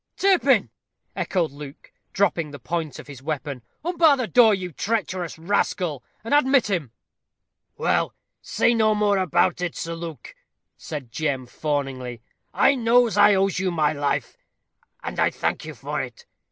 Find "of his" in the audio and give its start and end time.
2.97-3.21